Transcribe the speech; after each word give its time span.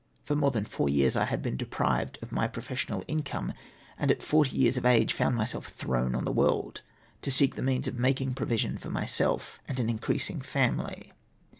For 0.23 0.35
more 0.35 0.49
than 0.49 0.65
four 0.65 0.89
years 0.89 1.15
I 1.15 1.25
had 1.25 1.43
been 1.43 1.55
deprived 1.55 2.17
of 2.23 2.31
my 2.31 2.47
professional 2.47 3.03
mcome, 3.03 3.53
and 3.99 4.09
at 4.09 4.23
forty 4.23 4.57
years 4.57 4.75
of 4.75 4.83
age 4.83 5.13
found 5.13 5.35
myself 5.35 5.67
thrown 5.67 6.15
on 6.15 6.25
tlie 6.25 6.33
world 6.33 6.81
to 7.21 7.29
seek 7.29 7.53
the 7.53 7.61
means 7.61 7.87
of 7.87 7.99
making 7.99 8.33
provision 8.33 8.79
for 8.79 8.89
myself 8.89 9.59
and 9.67 9.79
an 9.79 9.91
increasing 9.91 10.41
family. 10.41 11.13